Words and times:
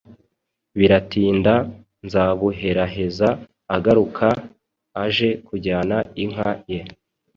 biratinda 0.77 1.53
nzabuheraheza 2.05 3.29
agaruka 3.75 4.27
aje 5.03 5.29
kujyana 5.47 5.97
inka 6.23 6.49
ye 6.71 6.79